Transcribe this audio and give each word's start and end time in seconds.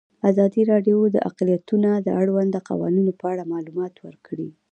ازادي 0.29 0.61
راډیو 0.71 0.99
د 1.15 1.17
اقلیتونه 1.29 1.89
د 2.05 2.07
اړونده 2.21 2.59
قوانینو 2.69 3.11
په 3.19 3.25
اړه 3.31 3.43
معلومات 3.53 3.93
ورکړي. 4.05 4.49